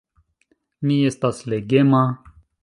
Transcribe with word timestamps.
Mi 0.91 0.97
estas 1.09 1.43
legema. 1.55 2.01